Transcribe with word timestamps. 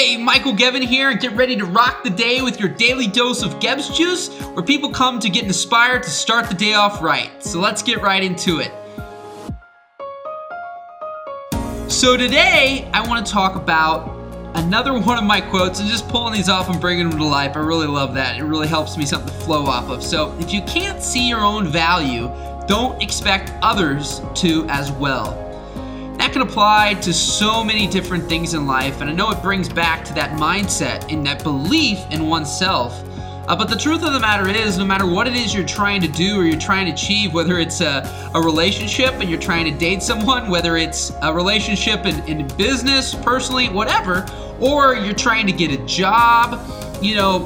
Hey, 0.00 0.16
Michael 0.16 0.54
Gevin 0.54 0.80
here, 0.80 1.12
get 1.12 1.32
ready 1.32 1.54
to 1.56 1.66
rock 1.66 2.02
the 2.02 2.08
day 2.08 2.40
with 2.40 2.58
your 2.58 2.70
daily 2.70 3.06
dose 3.06 3.42
of 3.42 3.60
Gebbs 3.60 3.94
Juice, 3.94 4.30
where 4.54 4.64
people 4.64 4.88
come 4.88 5.20
to 5.20 5.28
get 5.28 5.44
inspired 5.44 6.04
to 6.04 6.08
start 6.08 6.48
the 6.48 6.54
day 6.54 6.72
off 6.72 7.02
right. 7.02 7.30
So 7.44 7.60
let's 7.60 7.82
get 7.82 8.00
right 8.00 8.24
into 8.24 8.60
it. 8.60 8.72
So 11.92 12.16
today, 12.16 12.90
I 12.94 13.06
want 13.06 13.26
to 13.26 13.30
talk 13.30 13.56
about 13.56 14.08
another 14.54 14.98
one 14.98 15.18
of 15.18 15.24
my 15.24 15.38
quotes 15.38 15.80
and 15.80 15.88
just 15.90 16.08
pulling 16.08 16.32
these 16.32 16.48
off 16.48 16.70
and 16.70 16.80
bringing 16.80 17.10
them 17.10 17.18
to 17.18 17.24
life. 17.26 17.54
I 17.54 17.60
really 17.60 17.86
love 17.86 18.14
that. 18.14 18.38
It 18.38 18.44
really 18.44 18.68
helps 18.68 18.96
me 18.96 19.04
something 19.04 19.28
to 19.28 19.44
flow 19.44 19.66
off 19.66 19.90
of. 19.90 20.02
So 20.02 20.34
if 20.40 20.50
you 20.50 20.62
can't 20.62 21.02
see 21.02 21.28
your 21.28 21.40
own 21.40 21.68
value, 21.68 22.32
don't 22.66 23.02
expect 23.02 23.52
others 23.60 24.22
to 24.36 24.64
as 24.70 24.90
well. 24.92 25.49
That 26.30 26.34
can 26.34 26.48
apply 26.48 26.94
to 27.02 27.12
so 27.12 27.64
many 27.64 27.88
different 27.88 28.28
things 28.28 28.54
in 28.54 28.64
life, 28.64 29.00
and 29.00 29.10
I 29.10 29.12
know 29.12 29.32
it 29.32 29.42
brings 29.42 29.68
back 29.68 30.04
to 30.04 30.14
that 30.14 30.38
mindset 30.38 31.12
and 31.12 31.26
that 31.26 31.42
belief 31.42 31.98
in 32.12 32.28
oneself. 32.28 33.02
Uh, 33.48 33.56
but 33.56 33.68
the 33.68 33.74
truth 33.74 34.04
of 34.04 34.12
the 34.12 34.20
matter 34.20 34.48
is, 34.48 34.78
no 34.78 34.84
matter 34.84 35.08
what 35.08 35.26
it 35.26 35.34
is 35.34 35.52
you're 35.52 35.66
trying 35.66 36.00
to 36.02 36.06
do 36.06 36.38
or 36.38 36.44
you're 36.44 36.56
trying 36.56 36.86
to 36.86 36.92
achieve, 36.92 37.34
whether 37.34 37.58
it's 37.58 37.80
a, 37.80 38.30
a 38.32 38.40
relationship 38.40 39.14
and 39.14 39.28
you're 39.28 39.40
trying 39.40 39.64
to 39.64 39.76
date 39.76 40.04
someone, 40.04 40.48
whether 40.48 40.76
it's 40.76 41.10
a 41.22 41.34
relationship 41.34 42.06
in, 42.06 42.20
in 42.28 42.46
business, 42.56 43.12
personally, 43.12 43.68
whatever, 43.68 44.24
or 44.60 44.94
you're 44.94 45.12
trying 45.12 45.48
to 45.48 45.52
get 45.52 45.72
a 45.72 45.84
job, 45.84 46.64
you 47.02 47.16
know, 47.16 47.42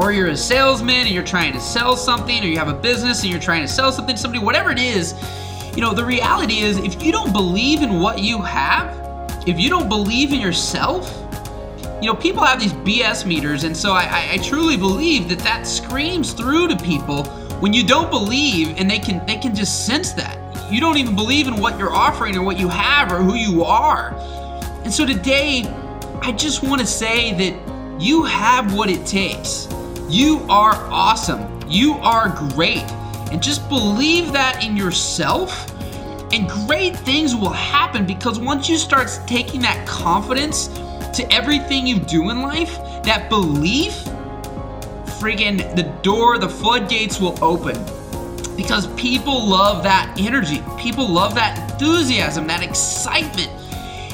or 0.00 0.10
you're 0.10 0.30
a 0.30 0.36
salesman 0.36 1.06
and 1.06 1.10
you're 1.10 1.22
trying 1.22 1.52
to 1.52 1.60
sell 1.60 1.96
something, 1.96 2.42
or 2.42 2.48
you 2.48 2.58
have 2.58 2.66
a 2.66 2.74
business 2.74 3.22
and 3.22 3.30
you're 3.30 3.40
trying 3.40 3.62
to 3.62 3.68
sell 3.68 3.92
something 3.92 4.16
to 4.16 4.20
somebody, 4.20 4.44
whatever 4.44 4.72
it 4.72 4.80
is, 4.80 5.14
you 5.74 5.80
know, 5.80 5.94
the 5.94 6.04
reality 6.04 6.58
is 6.58 6.78
if 6.78 7.02
you 7.02 7.12
don't 7.12 7.32
believe 7.32 7.82
in 7.82 8.00
what 8.00 8.18
you 8.18 8.42
have, 8.42 8.96
if 9.46 9.58
you 9.58 9.70
don't 9.70 9.88
believe 9.88 10.32
in 10.32 10.40
yourself, 10.40 11.16
you 12.00 12.06
know, 12.06 12.14
people 12.14 12.42
have 12.44 12.58
these 12.58 12.72
BS 12.72 13.26
meters, 13.26 13.64
and 13.64 13.76
so 13.76 13.92
I, 13.92 14.30
I, 14.32 14.38
truly 14.38 14.76
believe 14.76 15.28
that 15.28 15.38
that 15.40 15.66
screams 15.66 16.32
through 16.32 16.68
to 16.68 16.76
people 16.76 17.24
when 17.60 17.74
you 17.74 17.86
don't 17.86 18.10
believe, 18.10 18.78
and 18.78 18.90
they 18.90 18.98
can 18.98 19.24
they 19.26 19.36
can 19.36 19.54
just 19.54 19.84
sense 19.84 20.12
that 20.12 20.38
you 20.72 20.80
don't 20.80 20.96
even 20.96 21.14
believe 21.14 21.46
in 21.46 21.60
what 21.60 21.78
you're 21.78 21.92
offering 21.92 22.36
or 22.36 22.42
what 22.42 22.58
you 22.58 22.68
have 22.68 23.12
or 23.12 23.18
who 23.18 23.34
you 23.34 23.64
are. 23.64 24.14
And 24.82 24.92
so 24.92 25.04
today, 25.04 25.64
I 26.22 26.32
just 26.32 26.62
want 26.62 26.80
to 26.80 26.86
say 26.86 27.34
that 27.34 28.00
you 28.00 28.24
have 28.24 28.74
what 28.74 28.88
it 28.88 29.04
takes. 29.06 29.68
You 30.08 30.38
are 30.48 30.74
awesome. 30.90 31.60
You 31.68 31.94
are 31.94 32.30
great. 32.54 32.84
And 33.30 33.42
just 33.42 33.68
believe 33.68 34.32
that 34.32 34.64
in 34.64 34.76
yourself, 34.76 35.70
and 36.32 36.48
great 36.48 36.96
things 36.96 37.34
will 37.34 37.50
happen 37.50 38.06
because 38.06 38.38
once 38.38 38.68
you 38.68 38.76
start 38.76 39.08
taking 39.26 39.60
that 39.62 39.86
confidence 39.86 40.68
to 41.14 41.26
everything 41.32 41.86
you 41.86 41.98
do 41.98 42.30
in 42.30 42.40
life, 42.40 42.76
that 43.02 43.28
belief, 43.28 43.92
friggin' 45.18 45.74
the 45.74 45.82
door, 46.02 46.38
the 46.38 46.48
floodgates 46.48 47.20
will 47.20 47.42
open. 47.42 47.76
Because 48.56 48.86
people 48.94 49.48
love 49.48 49.82
that 49.82 50.14
energy. 50.18 50.62
People 50.78 51.08
love 51.08 51.34
that 51.34 51.70
enthusiasm, 51.72 52.46
that 52.46 52.62
excitement. 52.62 53.50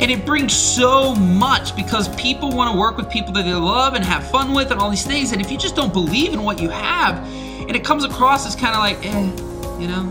And 0.00 0.10
it 0.10 0.24
brings 0.24 0.54
so 0.54 1.14
much 1.14 1.74
because 1.74 2.08
people 2.14 2.52
want 2.52 2.72
to 2.72 2.78
work 2.78 2.96
with 2.96 3.10
people 3.10 3.32
that 3.32 3.44
they 3.44 3.52
love 3.52 3.94
and 3.94 4.04
have 4.04 4.30
fun 4.30 4.54
with 4.54 4.70
and 4.70 4.80
all 4.80 4.90
these 4.90 5.06
things. 5.06 5.32
And 5.32 5.40
if 5.40 5.50
you 5.50 5.58
just 5.58 5.74
don't 5.74 5.92
believe 5.92 6.32
in 6.32 6.42
what 6.42 6.60
you 6.62 6.68
have, 6.68 7.26
and 7.68 7.76
it 7.76 7.84
comes 7.84 8.02
across 8.02 8.46
as 8.46 8.56
kind 8.56 8.74
of 8.74 8.80
like, 8.80 9.04
eh, 9.04 9.80
you 9.80 9.86
know, 9.86 10.10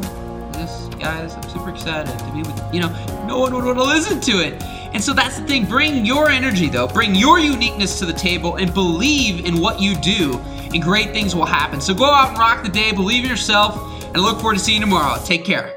this 0.54 0.88
guys, 1.00 1.34
I'm 1.36 1.50
super 1.50 1.72
excited 1.72 2.18
to 2.18 2.32
be 2.32 2.40
with 2.40 2.74
you. 2.74 2.80
know, 2.80 3.26
no 3.26 3.40
one 3.40 3.54
would 3.54 3.66
want 3.66 3.80
to 3.80 3.84
listen 3.84 4.22
to 4.22 4.32
it. 4.46 4.62
And 4.94 5.04
so 5.04 5.12
that's 5.12 5.40
the 5.40 5.46
thing. 5.46 5.66
Bring 5.66 6.06
your 6.06 6.30
energy 6.30 6.70
though, 6.70 6.88
bring 6.88 7.16
your 7.16 7.40
uniqueness 7.40 7.98
to 8.00 8.06
the 8.06 8.14
table 8.14 8.56
and 8.56 8.74
believe 8.74 9.46
in 9.46 9.60
what 9.60 9.82
you 9.82 9.96
do, 9.96 10.38
and 10.74 10.82
great 10.82 11.12
things 11.12 11.36
will 11.36 11.46
happen. 11.46 11.82
So 11.82 11.94
go 11.94 12.06
out 12.06 12.30
and 12.30 12.38
rock 12.38 12.64
the 12.64 12.70
day, 12.70 12.92
believe 12.92 13.24
in 13.24 13.30
yourself, 13.30 13.76
and 14.06 14.18
look 14.18 14.40
forward 14.40 14.56
to 14.56 14.60
seeing 14.60 14.80
you 14.80 14.86
tomorrow. 14.86 15.20
Take 15.26 15.44
care. 15.44 15.77